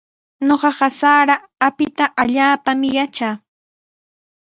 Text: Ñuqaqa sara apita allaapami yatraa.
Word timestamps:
Ñuqaqa 0.47 0.87
sara 0.99 1.35
apita 1.65 2.05
allaapami 2.21 2.87
yatraa. 2.97 3.35